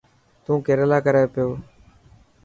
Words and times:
تو 0.43 0.51
ڪيريلا 0.65 0.97
ڪري 1.05 1.23
پيو. 1.33 1.47